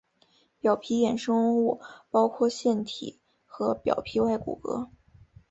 [0.59, 4.89] 表皮衍生物包括腺体和表皮外骨骼。